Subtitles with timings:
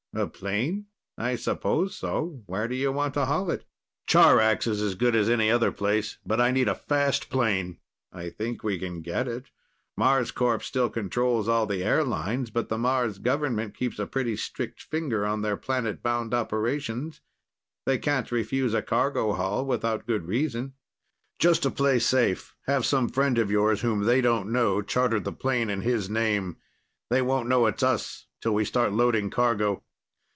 [0.13, 0.87] "A plane?
[1.17, 2.43] I suppose so.
[2.45, 3.63] Where do you want to haul it?"
[4.07, 6.17] "Charax is as good as any other place.
[6.25, 7.77] But I need a fast plane."
[8.11, 9.51] "I think we can get it.
[9.97, 15.25] Marscorp still controls all the airlines, but the Mars government keeps a pretty strict finger
[15.25, 17.21] on their planetbound operations.
[17.85, 20.73] They can't refuse a cargo haul without good reason."
[21.39, 25.31] "Just to play safe, have some friend of yours whom they don't know, charter the
[25.31, 26.57] plane in his name.
[27.09, 29.83] They won't know it's us till we start loading cargo."